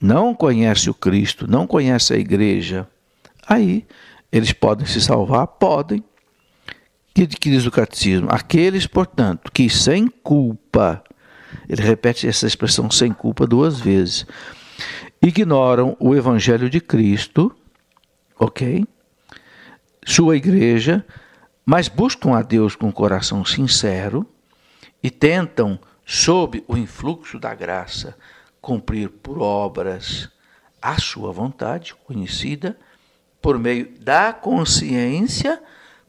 não 0.00 0.34
conhece 0.34 0.88
o 0.90 0.94
Cristo, 0.94 1.50
não 1.50 1.66
conhece 1.66 2.14
a 2.14 2.18
igreja, 2.18 2.86
aí 3.46 3.86
eles 4.30 4.52
podem 4.52 4.86
se 4.86 5.00
salvar? 5.00 5.46
Podem, 5.46 6.04
que, 7.14 7.26
que 7.26 7.50
diz 7.50 7.66
o 7.66 7.70
catecismo? 7.70 8.28
Aqueles, 8.30 8.86
portanto, 8.86 9.50
que 9.52 9.68
sem 9.68 10.08
culpa, 10.08 11.02
ele 11.68 11.82
repete 11.82 12.26
essa 12.26 12.46
expressão 12.46 12.90
sem 12.90 13.12
culpa 13.12 13.46
duas 13.46 13.80
vezes, 13.80 14.26
ignoram 15.20 15.96
o 16.00 16.14
evangelho 16.14 16.70
de 16.70 16.80
Cristo, 16.80 17.54
ok? 18.38 18.86
Sua 20.06 20.36
igreja, 20.36 21.04
mas 21.64 21.88
buscam 21.88 22.34
a 22.34 22.42
Deus 22.42 22.74
com 22.74 22.90
coração 22.90 23.44
sincero 23.44 24.26
e 25.02 25.10
tentam, 25.10 25.78
sob 26.04 26.64
o 26.66 26.76
influxo 26.76 27.38
da 27.38 27.54
graça, 27.54 28.16
cumprir 28.60 29.08
por 29.08 29.40
obras 29.40 30.28
a 30.80 30.98
sua 30.98 31.30
vontade 31.30 31.94
conhecida 32.06 32.76
por 33.40 33.58
meio 33.58 33.88
da 34.00 34.32
consciência 34.32 35.62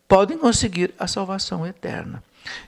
podem 0.07 0.37
conseguir 0.37 0.93
a 0.99 1.07
salvação 1.07 1.65
eterna. 1.65 2.23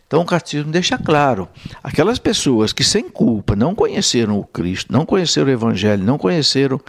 Então 0.07 0.21
o 0.21 0.25
catecismo 0.25 0.71
deixa 0.71 0.97
claro: 0.97 1.47
aquelas 1.83 2.19
pessoas 2.19 2.71
que 2.71 2.83
sem 2.83 3.09
culpa 3.09 3.55
não 3.55 3.73
conheceram 3.73 4.39
o 4.39 4.43
Cristo, 4.43 4.91
não 4.91 5.05
conheceram 5.05 5.47
o 5.47 5.51
Evangelho, 5.51 6.03
não 6.03 6.17
conheceram 6.17 6.79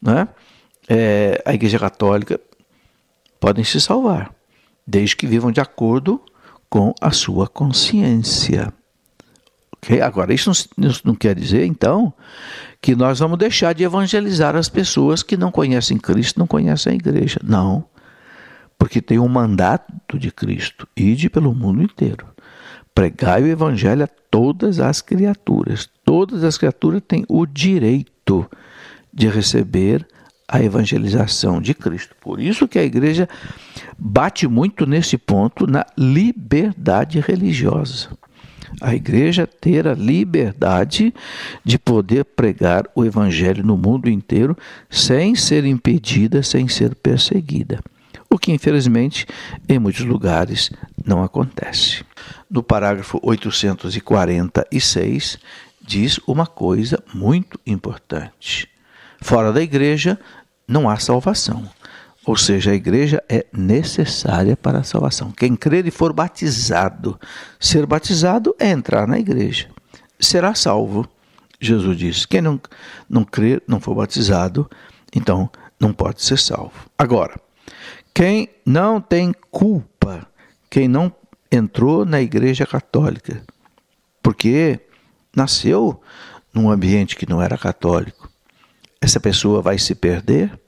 né, 0.00 0.28
é, 0.88 1.42
a 1.44 1.52
Igreja 1.52 1.78
Católica, 1.78 2.40
podem 3.38 3.64
se 3.64 3.80
salvar, 3.80 4.32
desde 4.86 5.16
que 5.16 5.26
vivam 5.26 5.50
de 5.50 5.60
acordo 5.60 6.20
com 6.68 6.94
a 7.00 7.10
sua 7.10 7.48
consciência. 7.48 8.72
Okay? 9.78 10.00
Agora, 10.00 10.32
isso 10.32 10.52
não, 10.76 10.90
não 11.04 11.14
quer 11.14 11.34
dizer, 11.34 11.64
então, 11.66 12.12
que 12.80 12.94
nós 12.94 13.18
vamos 13.18 13.38
deixar 13.38 13.74
de 13.74 13.82
evangelizar 13.82 14.54
as 14.54 14.68
pessoas 14.68 15.22
que 15.22 15.36
não 15.36 15.50
conhecem 15.50 15.98
Cristo, 15.98 16.38
não 16.38 16.46
conhecem 16.46 16.92
a 16.92 16.94
igreja. 16.94 17.40
Não 17.42 17.89
porque 18.80 19.02
tem 19.02 19.18
um 19.18 19.28
mandato 19.28 20.18
de 20.18 20.32
Cristo: 20.32 20.88
ide 20.96 21.28
pelo 21.28 21.54
mundo 21.54 21.82
inteiro. 21.82 22.26
Pregai 22.94 23.42
o 23.42 23.46
evangelho 23.46 24.04
a 24.04 24.08
todas 24.30 24.80
as 24.80 25.02
criaturas. 25.02 25.88
Todas 26.02 26.42
as 26.42 26.56
criaturas 26.56 27.02
têm 27.06 27.24
o 27.28 27.44
direito 27.44 28.48
de 29.12 29.28
receber 29.28 30.06
a 30.48 30.62
evangelização 30.62 31.60
de 31.60 31.74
Cristo. 31.74 32.16
Por 32.20 32.40
isso 32.40 32.66
que 32.66 32.78
a 32.78 32.82
igreja 32.82 33.28
bate 33.98 34.48
muito 34.48 34.86
nesse 34.86 35.18
ponto 35.18 35.66
na 35.66 35.84
liberdade 35.96 37.20
religiosa. 37.20 38.08
A 38.80 38.94
igreja 38.94 39.46
ter 39.46 39.86
a 39.86 39.94
liberdade 39.94 41.12
de 41.64 41.78
poder 41.78 42.24
pregar 42.24 42.84
o 42.94 43.04
evangelho 43.04 43.62
no 43.62 43.76
mundo 43.76 44.08
inteiro 44.08 44.56
sem 44.88 45.34
ser 45.34 45.64
impedida, 45.64 46.42
sem 46.42 46.66
ser 46.66 46.94
perseguida. 46.94 47.80
O 48.32 48.38
que 48.38 48.52
infelizmente 48.52 49.26
em 49.68 49.78
muitos 49.78 50.04
lugares 50.04 50.70
não 51.04 51.22
acontece. 51.22 52.04
No 52.48 52.62
parágrafo 52.62 53.18
846 53.22 55.38
diz 55.82 56.18
uma 56.26 56.46
coisa 56.46 57.02
muito 57.12 57.60
importante: 57.66 58.68
fora 59.20 59.52
da 59.52 59.60
igreja 59.60 60.18
não 60.66 60.88
há 60.88 60.98
salvação. 60.98 61.68
Ou 62.24 62.36
seja, 62.36 62.70
a 62.70 62.74
igreja 62.74 63.22
é 63.28 63.46
necessária 63.50 64.56
para 64.56 64.80
a 64.80 64.84
salvação. 64.84 65.32
Quem 65.32 65.56
crer 65.56 65.86
e 65.86 65.90
for 65.90 66.12
batizado, 66.12 67.18
ser 67.58 67.86
batizado 67.86 68.54
é 68.58 68.68
entrar 68.68 69.08
na 69.08 69.18
igreja, 69.18 69.68
será 70.18 70.54
salvo. 70.54 71.08
Jesus 71.58 71.96
disse: 71.96 72.28
quem 72.28 72.40
não, 72.40 72.60
não 73.08 73.24
crer, 73.24 73.62
não 73.66 73.80
for 73.80 73.94
batizado, 73.94 74.70
então 75.14 75.50
não 75.80 75.92
pode 75.92 76.22
ser 76.22 76.38
salvo. 76.38 76.72
Agora, 76.96 77.40
quem 78.14 78.48
não 78.64 79.00
tem 79.00 79.32
culpa, 79.50 80.26
quem 80.68 80.88
não 80.88 81.12
entrou 81.50 82.04
na 82.04 82.20
igreja 82.20 82.66
católica, 82.66 83.42
porque 84.22 84.80
nasceu 85.34 86.00
num 86.52 86.70
ambiente 86.70 87.16
que 87.16 87.28
não 87.28 87.40
era 87.40 87.56
católico, 87.56 88.30
essa 89.00 89.18
pessoa 89.18 89.62
vai 89.62 89.78
se 89.78 89.94
perder? 89.94 90.58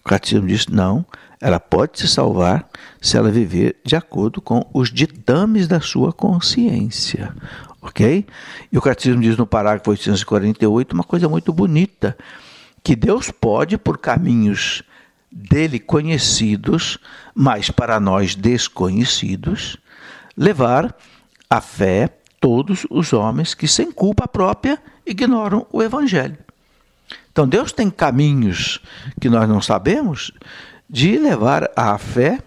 O 0.00 0.08
catecismo 0.08 0.46
diz: 0.46 0.66
não, 0.66 1.04
ela 1.40 1.60
pode 1.60 1.98
se 1.98 2.08
salvar 2.08 2.68
se 3.00 3.16
ela 3.16 3.30
viver 3.30 3.76
de 3.84 3.96
acordo 3.96 4.40
com 4.40 4.66
os 4.72 4.90
ditames 4.90 5.68
da 5.68 5.80
sua 5.80 6.12
consciência. 6.12 7.34
Ok? 7.82 8.26
E 8.72 8.78
o 8.78 8.80
catecismo 8.80 9.20
diz 9.20 9.36
no 9.36 9.46
parágrafo 9.46 9.90
848 9.90 10.92
uma 10.92 11.04
coisa 11.04 11.28
muito 11.28 11.52
bonita: 11.52 12.16
que 12.82 12.96
Deus 12.96 13.30
pode, 13.30 13.76
por 13.76 13.98
caminhos 13.98 14.82
dele 15.34 15.80
conhecidos, 15.80 16.96
mas 17.34 17.68
para 17.68 17.98
nós 17.98 18.36
desconhecidos, 18.36 19.76
levar 20.36 20.96
a 21.50 21.60
fé 21.60 22.08
todos 22.40 22.86
os 22.88 23.12
homens 23.12 23.52
que, 23.52 23.66
sem 23.66 23.90
culpa 23.90 24.28
própria, 24.28 24.80
ignoram 25.04 25.66
o 25.72 25.82
Evangelho. 25.82 26.38
Então, 27.32 27.48
Deus 27.48 27.72
tem 27.72 27.90
caminhos 27.90 28.80
que 29.20 29.28
nós 29.28 29.48
não 29.48 29.60
sabemos 29.60 30.30
de 30.88 31.18
levar 31.18 31.68
à 31.74 31.98
fé 31.98 32.38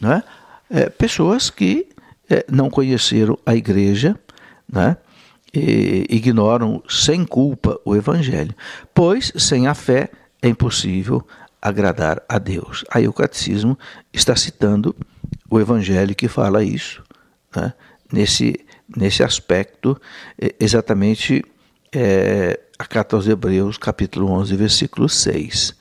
né, 0.00 0.22
é, 0.70 0.88
pessoas 0.88 1.50
que 1.50 1.88
é, 2.30 2.46
não 2.50 2.70
conheceram 2.70 3.38
a 3.44 3.54
igreja, 3.54 4.18
né, 4.66 4.96
ignoram 6.08 6.82
sem 6.88 7.24
culpa 7.24 7.78
o 7.84 7.94
Evangelho. 7.94 8.52
Pois, 8.92 9.30
sem 9.36 9.68
a 9.68 9.74
fé, 9.74 10.10
é 10.42 10.48
impossível 10.48 11.24
agradar 11.64 12.22
a 12.28 12.38
Deus. 12.38 12.84
Aí 12.90 13.08
o 13.08 13.12
catecismo 13.12 13.78
está 14.12 14.36
citando 14.36 14.94
o 15.50 15.58
Evangelho 15.58 16.14
que 16.14 16.28
fala 16.28 16.62
isso, 16.62 17.02
né? 17.56 17.72
nesse, 18.12 18.60
nesse 18.94 19.24
aspecto, 19.24 19.98
exatamente 20.60 21.42
é, 21.90 22.60
a 22.78 22.84
carta 22.84 23.16
aos 23.16 23.26
Hebreus, 23.26 23.78
capítulo 23.78 24.30
11, 24.30 24.54
versículo 24.56 25.08
6. 25.08 25.74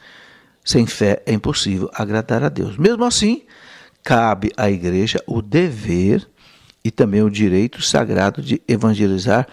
Sem 0.63 0.88
fé 0.88 1.22
é 1.25 1.34
impossível 1.34 1.90
agradar 1.94 2.44
a 2.44 2.50
Deus. 2.50 2.78
Mesmo 2.78 3.04
assim, 3.04 3.44
cabe 4.02 4.54
à 4.56 4.72
igreja 4.72 5.22
o 5.28 5.42
dever 5.42 6.25
e 6.82 6.90
também 6.90 7.22
o 7.22 7.30
direito 7.30 7.82
sagrado 7.82 8.42
de 8.42 8.62
evangelizar 8.70 9.48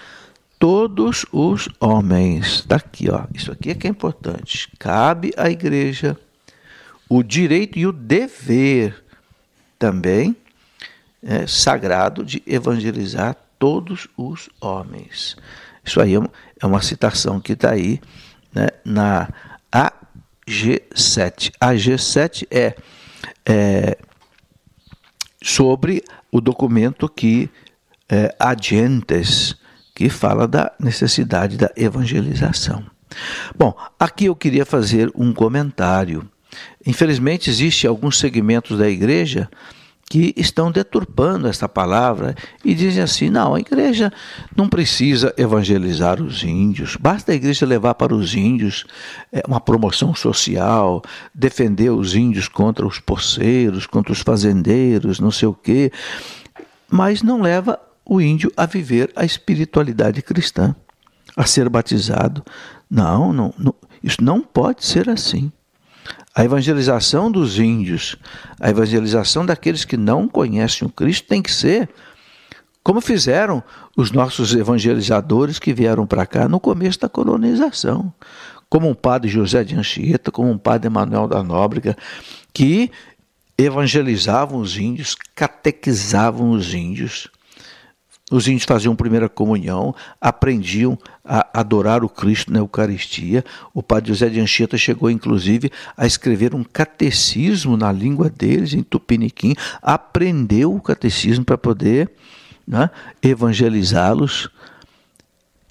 todos 0.61 1.25
os 1.33 1.69
homens. 1.81 2.61
Está 2.61 2.77
aqui, 2.77 3.11
ó. 3.11 3.25
Isso 3.35 3.51
aqui 3.51 3.71
é 3.71 3.75
que 3.75 3.87
é 3.87 3.91
importante. 3.91 4.71
Cabe 4.79 5.33
à 5.37 5.51
igreja 5.51 6.17
o 7.09 7.23
direito 7.23 7.79
e 7.79 7.87
o 7.87 7.93
dever 7.93 9.03
também 9.79 10.37
é, 11.23 11.47
sagrado 11.47 12.23
de 12.23 12.43
evangelizar 12.47 13.35
todos 13.59 14.07
os 14.17 14.51
homens. 14.61 15.37
Isso 15.83 15.99
aí 15.99 16.15
é 16.15 16.67
uma 16.67 16.83
citação 16.83 17.41
que 17.41 17.55
está 17.55 17.71
aí 17.71 17.99
né, 18.55 18.69
na 18.85 19.29
AG7. 20.47 21.53
A 21.59 21.73
G7 21.73 22.47
é, 22.51 22.77
é 23.47 23.97
sobre 25.43 26.05
o 26.31 26.39
documento 26.39 27.09
que 27.09 27.49
é, 28.11 28.35
que 30.01 30.09
fala 30.09 30.49
da 30.49 30.73
necessidade 30.81 31.59
da 31.59 31.71
evangelização. 31.77 32.83
Bom, 33.55 33.77
aqui 33.99 34.25
eu 34.25 34.35
queria 34.35 34.65
fazer 34.65 35.13
um 35.15 35.31
comentário. 35.31 36.27
Infelizmente, 36.87 37.51
existe 37.51 37.87
alguns 37.87 38.19
segmentos 38.19 38.79
da 38.79 38.89
igreja 38.89 39.47
que 40.09 40.33
estão 40.39 40.73
deturpando 40.73 41.47
essa 41.47 41.69
palavra 41.69 42.35
e 42.65 42.75
dizem 42.75 43.03
assim: 43.03 43.29
não, 43.29 43.55
a 43.55 43.61
igreja 43.61 44.11
não 44.57 44.71
precisa 44.71 45.35
evangelizar 45.37 46.23
os 46.23 46.43
índios, 46.43 46.97
basta 46.97 47.33
a 47.33 47.35
igreja 47.35 47.67
levar 47.67 47.93
para 47.93 48.15
os 48.15 48.35
índios 48.35 48.87
é, 49.31 49.43
uma 49.47 49.61
promoção 49.61 50.15
social, 50.15 51.03
defender 51.35 51.91
os 51.91 52.15
índios 52.15 52.49
contra 52.49 52.87
os 52.87 52.99
poceiros, 52.99 53.87
contra 53.87 54.15
os 54.15 54.21
fazendeiros, 54.21 55.21
não 55.21 55.31
sei 55.31 55.47
o 55.47 55.53
quê, 55.53 55.93
mas 56.89 57.23
não 57.23 57.43
leva 57.43 57.79
o 58.11 58.21
índio 58.21 58.51
a 58.57 58.67
viver 58.67 59.13
a 59.15 59.25
espiritualidade 59.25 60.21
cristã, 60.21 60.75
a 61.37 61.47
ser 61.47 61.69
batizado. 61.69 62.45
Não, 62.91 63.33
não, 63.33 63.55
não 63.57 63.73
isso 64.03 64.17
não 64.21 64.41
pode 64.41 64.85
ser 64.85 65.09
assim. 65.09 65.53
A 66.35 66.45
evangelização 66.45 67.31
dos 67.31 67.61
índios, 67.61 68.17
a 68.59 68.69
evangelização 68.69 69.47
daqueles 69.47 69.85
que 69.85 69.97
não 69.97 70.27
conhecem 70.27 70.89
o 70.89 70.91
Cristo 70.91 71.29
tem 71.29 71.41
que 71.41 71.53
ser 71.53 71.89
como 72.83 73.01
fizeram 73.01 73.63
os 73.97 74.11
nossos 74.11 74.55
evangelizadores 74.55 75.61
que 75.61 75.73
vieram 75.73 76.05
para 76.05 76.27
cá 76.27 76.49
no 76.49 76.59
começo 76.59 76.99
da 76.99 77.09
colonização, 77.09 78.13
como 78.69 78.89
um 78.89 78.95
padre 78.95 79.31
José 79.31 79.63
de 79.63 79.77
Anchieta, 79.77 80.33
como 80.33 80.51
um 80.51 80.59
padre 80.59 80.89
Emanuel 80.89 81.29
da 81.29 81.45
Nóbrega, 81.45 81.97
que 82.53 82.91
evangelizavam 83.57 84.59
os 84.59 84.77
índios, 84.77 85.15
catequizavam 85.37 86.51
os 86.51 86.75
índios, 86.75 87.29
os 88.31 88.47
índios 88.47 88.65
faziam 88.65 88.95
primeira 88.95 89.29
comunhão, 89.29 89.95
aprendiam 90.21 90.97
a 91.25 91.49
adorar 91.53 92.05
o 92.05 92.09
Cristo 92.09 92.53
na 92.53 92.61
Eucaristia. 92.61 93.45
O 93.75 93.83
padre 93.83 94.11
José 94.11 94.29
de 94.29 94.41
Anchieta 94.41 94.79
chegou, 94.79 95.11
inclusive, 95.11 95.71
a 95.97 96.07
escrever 96.07 96.55
um 96.55 96.63
catecismo 96.63 97.77
na 97.77 97.91
língua 97.91 98.31
deles, 98.31 98.73
em 98.73 98.85
Tupiniquim. 98.85 99.55
Aprendeu 99.83 100.73
o 100.73 100.81
catecismo 100.81 101.45
para 101.45 101.59
poder 101.59 102.13
né, 102.67 102.89
evangelizá-los 103.21 104.49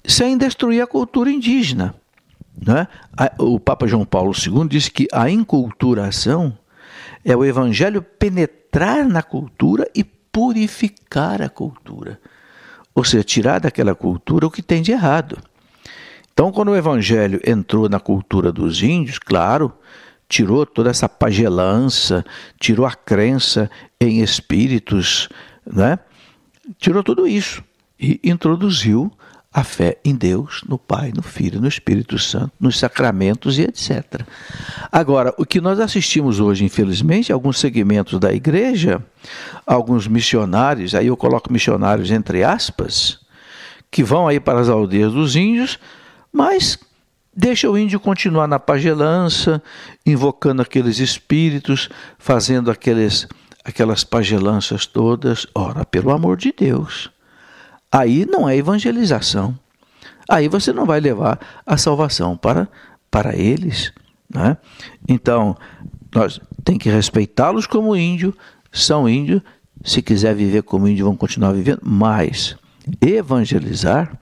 sem 0.04 0.36
destruir 0.36 0.82
a 0.82 0.86
cultura 0.86 1.30
indígena. 1.30 1.94
Né? 2.62 2.86
O 3.38 3.58
Papa 3.58 3.86
João 3.86 4.04
Paulo 4.04 4.32
II 4.34 4.68
disse 4.68 4.90
que 4.90 5.08
a 5.12 5.30
inculturação 5.30 6.56
é 7.24 7.34
o 7.34 7.44
evangelho 7.44 8.02
penetrar 8.02 9.06
na 9.08 9.22
cultura 9.22 9.88
e 9.94 10.04
purificar 10.04 11.40
a 11.40 11.48
cultura 11.48 12.20
ou 12.94 13.04
seja, 13.04 13.24
tirar 13.24 13.60
daquela 13.60 13.94
cultura 13.94 14.46
o 14.46 14.50
que 14.50 14.62
tem 14.62 14.82
de 14.82 14.92
errado. 14.92 15.38
Então, 16.32 16.50
quando 16.50 16.68
o 16.68 16.76
evangelho 16.76 17.40
entrou 17.46 17.88
na 17.88 18.00
cultura 18.00 18.52
dos 18.52 18.82
índios, 18.82 19.18
claro, 19.18 19.72
tirou 20.28 20.64
toda 20.64 20.90
essa 20.90 21.08
pagelança, 21.08 22.24
tirou 22.58 22.86
a 22.86 22.92
crença 22.92 23.70
em 24.00 24.20
espíritos, 24.20 25.28
né? 25.66 25.98
tirou 26.78 27.02
tudo 27.02 27.26
isso 27.26 27.62
e 27.98 28.20
introduziu 28.24 29.12
a 29.52 29.64
fé 29.64 29.98
em 30.04 30.14
Deus, 30.14 30.62
no 30.68 30.78
Pai, 30.78 31.12
no 31.14 31.22
Filho, 31.22 31.60
no 31.60 31.66
Espírito 31.66 32.16
Santo, 32.18 32.52
nos 32.60 32.78
sacramentos 32.78 33.58
e 33.58 33.62
etc. 33.62 34.22
Agora, 34.92 35.34
o 35.36 35.44
que 35.44 35.60
nós 35.60 35.80
assistimos 35.80 36.38
hoje, 36.38 36.64
infelizmente, 36.64 37.32
alguns 37.32 37.58
segmentos 37.58 38.20
da 38.20 38.32
igreja, 38.32 39.02
alguns 39.66 40.06
missionários, 40.06 40.94
aí 40.94 41.08
eu 41.08 41.16
coloco 41.16 41.52
missionários 41.52 42.12
entre 42.12 42.44
aspas, 42.44 43.18
que 43.90 44.04
vão 44.04 44.28
aí 44.28 44.38
para 44.38 44.60
as 44.60 44.68
aldeias 44.68 45.12
dos 45.12 45.34
índios, 45.34 45.80
mas 46.32 46.78
deixa 47.34 47.68
o 47.68 47.76
índio 47.76 47.98
continuar 47.98 48.46
na 48.46 48.60
pagelança, 48.60 49.60
invocando 50.06 50.62
aqueles 50.62 51.00
espíritos, 51.00 51.88
fazendo 52.18 52.70
aqueles, 52.70 53.26
aquelas 53.64 54.04
pagelanças 54.04 54.86
todas. 54.86 55.44
Ora, 55.52 55.84
pelo 55.84 56.12
amor 56.12 56.36
de 56.36 56.54
Deus 56.56 57.10
aí 57.90 58.26
não 58.26 58.48
é 58.48 58.56
evangelização. 58.56 59.58
Aí 60.28 60.48
você 60.48 60.72
não 60.72 60.86
vai 60.86 61.00
levar 61.00 61.38
a 61.66 61.76
salvação 61.76 62.36
para, 62.36 62.68
para 63.10 63.36
eles. 63.36 63.92
Né? 64.32 64.56
Então, 65.08 65.56
nós 66.14 66.40
tem 66.64 66.78
que 66.78 66.88
respeitá-los 66.88 67.66
como 67.66 67.96
índio, 67.96 68.34
são 68.70 69.08
índios, 69.08 69.42
se 69.82 70.02
quiser 70.02 70.34
viver 70.34 70.62
como 70.62 70.86
índio, 70.86 71.06
vão 71.06 71.16
continuar 71.16 71.52
vivendo, 71.52 71.80
mas 71.82 72.56
evangelizar, 73.00 74.16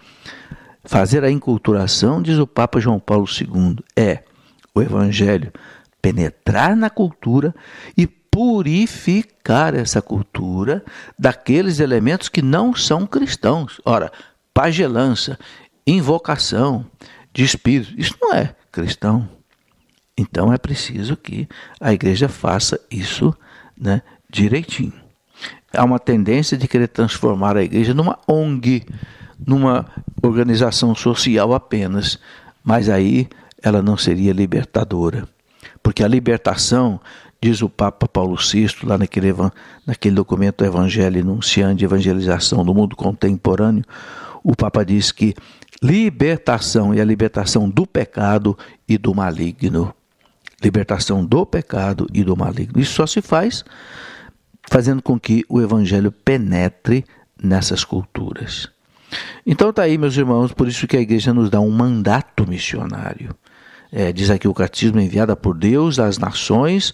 fazer 0.84 1.24
a 1.24 1.30
inculturação, 1.30 2.22
diz 2.22 2.38
o 2.38 2.46
Papa 2.46 2.80
João 2.80 2.98
Paulo 2.98 3.26
II, 3.26 3.76
é 3.96 4.22
o 4.74 4.80
evangelho 4.80 5.52
penetrar 6.00 6.76
na 6.76 6.88
cultura 6.88 7.54
e 7.96 8.06
purificar 8.38 9.74
essa 9.74 10.00
cultura 10.00 10.84
daqueles 11.18 11.80
elementos 11.80 12.28
que 12.28 12.40
não 12.40 12.72
são 12.72 13.04
cristãos. 13.04 13.80
Ora, 13.84 14.12
pagelança, 14.54 15.36
invocação 15.84 16.86
de 17.32 17.42
espírito, 17.42 17.92
isso 17.98 18.14
não 18.22 18.32
é 18.32 18.54
cristão. 18.70 19.28
Então 20.16 20.52
é 20.52 20.56
preciso 20.56 21.16
que 21.16 21.48
a 21.80 21.92
igreja 21.92 22.28
faça 22.28 22.78
isso 22.88 23.34
né, 23.76 24.02
direitinho. 24.30 24.94
Há 25.74 25.82
uma 25.82 25.98
tendência 25.98 26.56
de 26.56 26.68
querer 26.68 26.86
transformar 26.86 27.56
a 27.56 27.64
igreja 27.64 27.92
numa 27.92 28.20
ONG, 28.28 28.86
numa 29.44 29.84
organização 30.22 30.94
social 30.94 31.52
apenas, 31.52 32.20
mas 32.62 32.88
aí 32.88 33.28
ela 33.60 33.82
não 33.82 33.96
seria 33.96 34.32
libertadora. 34.32 35.26
Porque 35.82 36.04
a 36.04 36.08
libertação, 36.08 37.00
diz 37.40 37.62
o 37.62 37.68
Papa 37.68 38.08
Paulo 38.08 38.36
VI, 38.36 38.68
lá 38.84 38.98
naquele, 38.98 39.34
naquele 39.86 40.14
documento 40.14 40.64
Evangelho 40.64 41.18
Enunciante 41.18 41.78
de 41.78 41.84
Evangelização 41.84 42.64
do 42.64 42.74
Mundo 42.74 42.96
Contemporâneo, 42.96 43.84
o 44.42 44.56
Papa 44.56 44.84
diz 44.84 45.12
que 45.12 45.34
libertação 45.82 46.92
é 46.92 47.00
a 47.00 47.04
libertação 47.04 47.68
do 47.68 47.86
pecado 47.86 48.56
e 48.88 48.98
do 48.98 49.14
maligno 49.14 49.94
libertação 50.62 51.24
do 51.24 51.46
pecado 51.46 52.06
e 52.12 52.24
do 52.24 52.36
maligno. 52.36 52.80
Isso 52.80 52.94
só 52.94 53.06
se 53.06 53.22
faz 53.22 53.64
fazendo 54.68 55.00
com 55.00 55.18
que 55.18 55.44
o 55.48 55.60
evangelho 55.60 56.12
penetre 56.12 57.04
nessas 57.42 57.84
culturas. 57.84 58.68
Então 59.46 59.72
tá 59.72 59.82
aí, 59.82 59.96
meus 59.96 60.16
irmãos, 60.16 60.52
por 60.52 60.68
isso 60.68 60.86
que 60.86 60.96
a 60.96 61.00
igreja 61.00 61.32
nos 61.32 61.48
dá 61.48 61.60
um 61.60 61.70
mandato 61.70 62.46
missionário. 62.46 63.34
É, 63.90 64.12
diz 64.12 64.28
aqui 64.28 64.46
o 64.46 64.52
catecismo 64.52 65.00
enviada 65.00 65.34
por 65.34 65.56
Deus 65.56 65.98
às 65.98 66.18
nações 66.18 66.92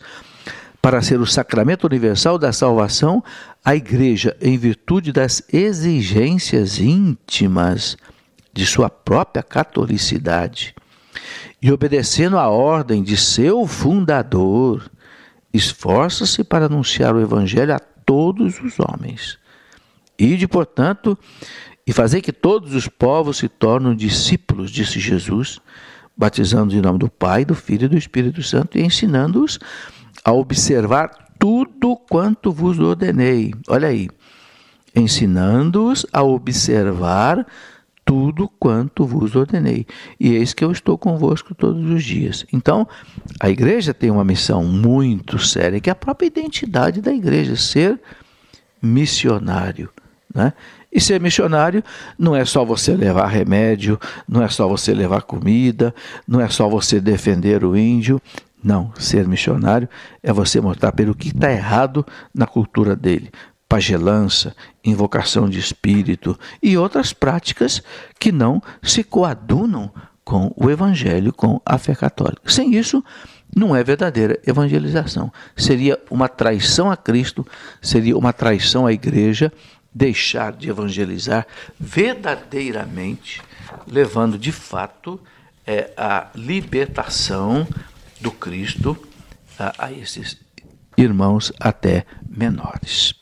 para 0.84 1.00
ser 1.00 1.18
o 1.18 1.24
sacramento 1.24 1.84
universal 1.84 2.36
da 2.36 2.52
salvação, 2.52 3.24
a 3.64 3.74
igreja, 3.74 4.36
em 4.38 4.58
virtude 4.58 5.12
das 5.12 5.42
exigências 5.50 6.78
íntimas 6.78 7.96
de 8.52 8.66
sua 8.66 8.90
própria 8.90 9.42
catolicidade, 9.42 10.74
e 11.62 11.72
obedecendo 11.72 12.36
à 12.36 12.50
ordem 12.50 13.02
de 13.02 13.16
seu 13.16 13.66
fundador, 13.66 14.90
esforça-se 15.54 16.44
para 16.44 16.66
anunciar 16.66 17.14
o 17.14 17.20
Evangelho 17.22 17.74
a 17.74 17.78
todos 17.78 18.60
os 18.60 18.74
homens. 18.78 19.38
Ide, 20.18 20.46
portanto, 20.46 21.18
e 21.86 21.94
fazer 21.94 22.20
que 22.20 22.30
todos 22.30 22.74
os 22.74 22.88
povos 22.88 23.38
se 23.38 23.48
tornem 23.48 23.96
discípulos, 23.96 24.70
disse 24.70 25.00
Jesus, 25.00 25.62
batizando 26.14 26.74
em 26.74 26.82
nome 26.82 26.98
do 26.98 27.08
Pai, 27.08 27.42
do 27.42 27.54
Filho 27.54 27.86
e 27.86 27.88
do 27.88 27.96
Espírito 27.96 28.42
Santo 28.42 28.76
e 28.76 28.82
ensinando-os 28.82 29.58
a 30.22 30.32
observar 30.32 31.10
tudo 31.38 31.96
quanto 31.96 32.52
vos 32.52 32.78
ordenei. 32.78 33.54
Olha 33.68 33.88
aí, 33.88 34.08
ensinando-os 34.94 36.06
a 36.12 36.22
observar 36.22 37.46
tudo 38.04 38.48
quanto 38.58 39.06
vos 39.06 39.34
ordenei. 39.34 39.86
E 40.20 40.34
eis 40.34 40.52
que 40.52 40.64
eu 40.64 40.70
estou 40.70 40.98
convosco 40.98 41.54
todos 41.54 41.90
os 41.90 42.04
dias. 42.04 42.44
Então, 42.52 42.86
a 43.40 43.48
igreja 43.48 43.94
tem 43.94 44.10
uma 44.10 44.24
missão 44.24 44.62
muito 44.64 45.38
séria, 45.38 45.80
que 45.80 45.88
é 45.88 45.92
a 45.92 45.96
própria 45.96 46.26
identidade 46.26 47.00
da 47.00 47.12
igreja, 47.12 47.56
ser 47.56 48.00
missionário. 48.82 49.88
Né? 50.32 50.52
E 50.92 51.00
ser 51.00 51.20
missionário 51.20 51.82
não 52.18 52.36
é 52.36 52.44
só 52.44 52.64
você 52.64 52.94
levar 52.94 53.26
remédio, 53.26 53.98
não 54.28 54.42
é 54.42 54.48
só 54.48 54.68
você 54.68 54.92
levar 54.92 55.22
comida, 55.22 55.94
não 56.26 56.40
é 56.40 56.48
só 56.48 56.68
você 56.68 57.00
defender 57.00 57.64
o 57.64 57.76
índio. 57.76 58.20
Não, 58.64 58.90
ser 58.98 59.28
missionário 59.28 59.86
é 60.22 60.32
você 60.32 60.58
mostrar 60.58 60.92
pelo 60.92 61.14
que 61.14 61.28
está 61.28 61.52
errado 61.52 62.04
na 62.34 62.46
cultura 62.46 62.96
dele, 62.96 63.30
pagelança, 63.68 64.56
invocação 64.82 65.50
de 65.50 65.58
espírito 65.58 66.38
e 66.62 66.78
outras 66.78 67.12
práticas 67.12 67.82
que 68.18 68.32
não 68.32 68.62
se 68.82 69.04
coadunam 69.04 69.92
com 70.24 70.50
o 70.56 70.70
evangelho, 70.70 71.30
com 71.30 71.60
a 71.66 71.76
fé 71.76 71.94
católica. 71.94 72.50
Sem 72.50 72.74
isso, 72.74 73.04
não 73.54 73.76
é 73.76 73.84
verdadeira 73.84 74.40
evangelização. 74.46 75.30
Seria 75.54 76.00
uma 76.10 76.26
traição 76.26 76.90
a 76.90 76.96
Cristo, 76.96 77.46
seria 77.82 78.16
uma 78.16 78.32
traição 78.32 78.86
à 78.86 78.92
igreja 78.94 79.52
deixar 79.94 80.52
de 80.52 80.70
evangelizar 80.70 81.46
verdadeiramente, 81.78 83.42
levando 83.86 84.38
de 84.38 84.50
fato 84.50 85.20
é, 85.66 85.90
a 85.96 86.28
libertação 86.34 87.66
do 88.20 88.30
Cristo 88.30 88.96
a, 89.58 89.86
a 89.86 89.92
esses 89.92 90.36
irmãos 90.96 91.52
até 91.58 92.06
menores. 92.28 93.14